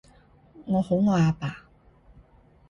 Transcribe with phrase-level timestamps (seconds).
[0.65, 1.65] 我好愛阿爸